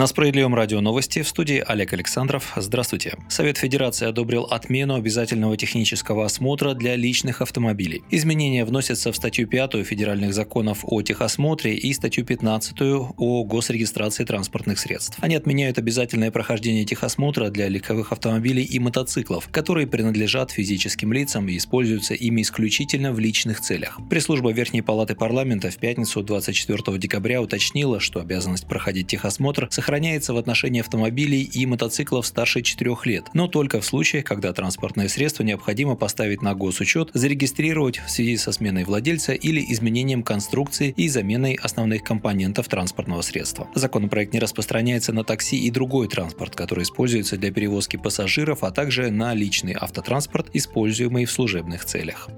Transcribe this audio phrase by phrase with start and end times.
[0.00, 2.54] На Справедливом радио новости в студии Олег Александров.
[2.56, 3.18] Здравствуйте.
[3.28, 8.02] Совет Федерации одобрил отмену обязательного технического осмотра для личных автомобилей.
[8.08, 12.80] Изменения вносятся в статью 5 федеральных законов о техосмотре и статью 15
[13.18, 15.18] о госрегистрации транспортных средств.
[15.20, 21.58] Они отменяют обязательное прохождение техосмотра для легковых автомобилей и мотоциклов, которые принадлежат физическим лицам и
[21.58, 24.00] используются ими исключительно в личных целях.
[24.08, 30.36] Пресс-служба Верхней Палаты парламента в пятницу 24 декабря уточнила, что обязанность проходить техосмотр сохраняется в
[30.36, 35.96] отношении автомобилей и мотоциклов старше 4 лет, но только в случаях, когда транспортное средство необходимо
[35.96, 42.04] поставить на госучет, зарегистрировать в связи со сменой владельца или изменением конструкции и заменой основных
[42.04, 43.68] компонентов транспортного средства.
[43.74, 49.10] Законопроект не распространяется на такси и другой транспорт, который используется для перевозки пассажиров, а также
[49.10, 52.28] на личный автотранспорт, используемый в служебных целях.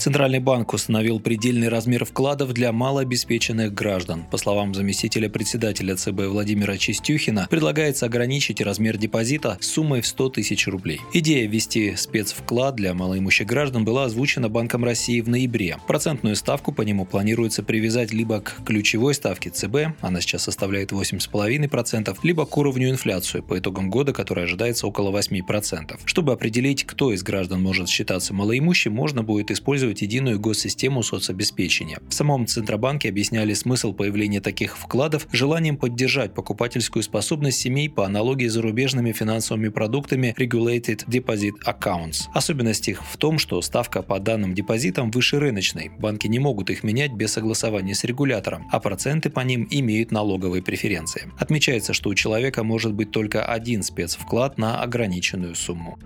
[0.00, 4.24] Центральный банк установил предельный размер вкладов для малообеспеченных граждан.
[4.30, 10.66] По словам заместителя председателя ЦБ Владимира Чистюхина, предлагается ограничить размер депозита суммой в 100 тысяч
[10.68, 11.02] рублей.
[11.12, 15.76] Идея ввести спецвклад для малоимущих граждан была озвучена Банком России в ноябре.
[15.86, 22.16] Процентную ставку по нему планируется привязать либо к ключевой ставке ЦБ, она сейчас составляет 8,5%,
[22.22, 26.00] либо к уровню инфляции по итогам года, которая ожидается около 8%.
[26.06, 31.98] Чтобы определить, кто из граждан может считаться малоимущим, можно будет использовать использовать единую госсистему соцобеспечения.
[32.08, 38.48] В самом Центробанке объясняли смысл появления таких вкладов желанием поддержать покупательскую способность семей по аналогии
[38.48, 42.28] с зарубежными финансовыми продуктами Regulated Deposit Accounts.
[42.34, 45.90] Особенность их в том, что ставка по данным депозитам выше рыночной.
[45.98, 50.62] Банки не могут их менять без согласования с регулятором, а проценты по ним имеют налоговые
[50.62, 51.30] преференции.
[51.38, 55.98] Отмечается, что у человека может быть только один спецвклад на ограниченную сумму.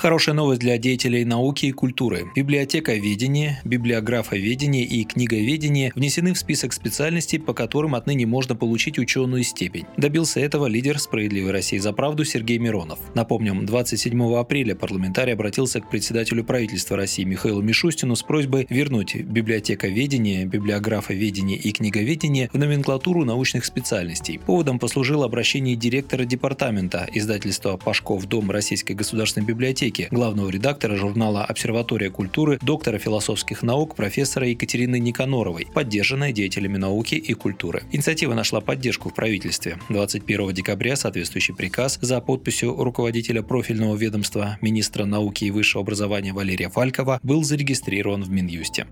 [0.00, 2.30] Хорошая новость для деятелей науки и культуры.
[2.34, 9.42] Библиотека ведения, библиографоведение и книговедение внесены в список специальностей, по которым отныне можно получить ученую
[9.42, 9.84] степень.
[9.98, 12.98] Добился этого лидер «Справедливой России за правду» Сергей Миронов.
[13.14, 20.46] Напомним, 27 апреля парламентарий обратился к председателю правительства России Михаилу Мишустину с просьбой вернуть библиотековедение,
[20.46, 24.38] библиографоведение и книговедение в номенклатуру научных специальностей.
[24.38, 28.24] Поводом послужило обращение директора департамента издательства «Пашков.
[28.24, 35.00] Дом Российской государственной библиотеки Мосейки, главного редактора журнала «Обсерватория культуры», доктора философских наук профессора Екатерины
[35.00, 37.82] Никаноровой, поддержанная деятелями науки и культуры.
[37.90, 39.78] Инициатива нашла поддержку в правительстве.
[39.88, 46.68] 21 декабря соответствующий приказ за подписью руководителя профильного ведомства министра науки и высшего образования Валерия
[46.68, 48.86] Фалькова был зарегистрирован в Минюсте.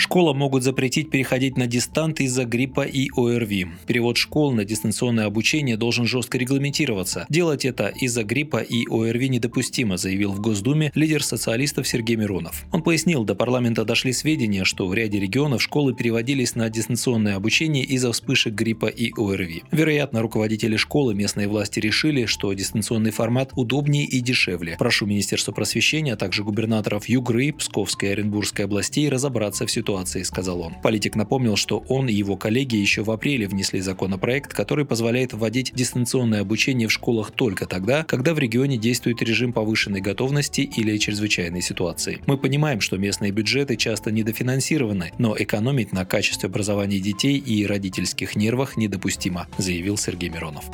[0.00, 3.66] Школам могут запретить переходить на дистант из-за гриппа и ОРВИ.
[3.86, 7.26] Перевод школ на дистанционное обучение должен жестко регламентироваться.
[7.28, 12.64] Делать это из-за гриппа и ОРВИ недопустимо, заявил в Госдуме лидер социалистов Сергей Миронов.
[12.72, 17.84] Он пояснил, до парламента дошли сведения, что в ряде регионов школы переводились на дистанционное обучение
[17.84, 19.64] из-за вспышек гриппа и ОРВИ.
[19.70, 24.76] Вероятно, руководители школы местные власти решили, что дистанционный формат удобнее и дешевле.
[24.78, 30.22] Прошу Министерство просвещения, а также губернаторов Югры, Псковской и Оренбургской областей разобраться в ситуации ситуации,
[30.22, 30.74] сказал он.
[30.82, 35.72] Политик напомнил, что он и его коллеги еще в апреле внесли законопроект, который позволяет вводить
[35.74, 41.60] дистанционное обучение в школах только тогда, когда в регионе действует режим повышенной готовности или чрезвычайной
[41.60, 42.20] ситуации.
[42.26, 48.36] Мы понимаем, что местные бюджеты часто недофинансированы, но экономить на качестве образования детей и родительских
[48.36, 50.64] нервах недопустимо, заявил Сергей Миронов.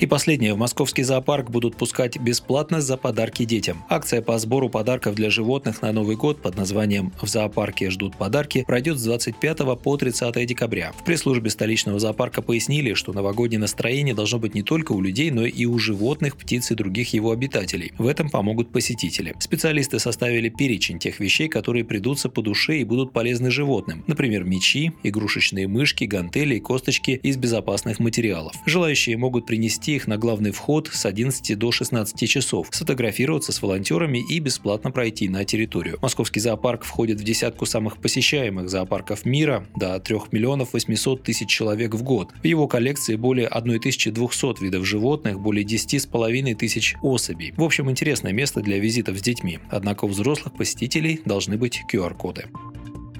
[0.00, 0.54] И последнее.
[0.54, 3.84] В московский зоопарк будут пускать бесплатно за подарки детям.
[3.90, 8.64] Акция по сбору подарков для животных на Новый год под названием «В зоопарке ждут подарки»
[8.66, 10.92] пройдет с 25 по 30 декабря.
[10.98, 15.44] В пресс-службе столичного зоопарка пояснили, что новогоднее настроение должно быть не только у людей, но
[15.44, 17.92] и у животных, птиц и других его обитателей.
[17.98, 19.34] В этом помогут посетители.
[19.38, 24.02] Специалисты составили перечень тех вещей, которые придутся по душе и будут полезны животным.
[24.06, 28.54] Например, мечи, игрушечные мышки, гантели и косточки из безопасных материалов.
[28.64, 34.18] Желающие могут принести их на главный вход с 11 до 16 часов, сфотографироваться с волонтерами
[34.18, 35.98] и бесплатно пройти на территорию.
[36.02, 41.94] Московский зоопарк входит в десятку самых посещаемых зоопарков мира, до 3 миллионов 800 тысяч человек
[41.94, 42.30] в год.
[42.42, 47.52] В его коллекции более 1200 видов животных, более 10,5 тысяч особей.
[47.56, 49.58] В общем, интересное место для визитов с детьми.
[49.70, 52.46] Однако у взрослых посетителей должны быть QR-коды.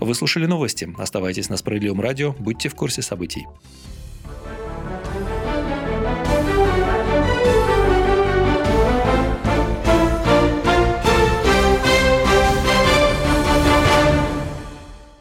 [0.00, 0.93] Вы слушали новости.
[0.96, 3.46] Оставайтесь на Справедливом радио, будьте в курсе событий.